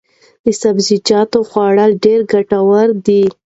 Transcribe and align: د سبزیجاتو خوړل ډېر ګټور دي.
د 0.43 0.45
سبزیجاتو 0.61 1.39
خوړل 1.49 1.91
ډېر 2.03 2.19
ګټور 2.31 2.87
دي. 3.05 3.23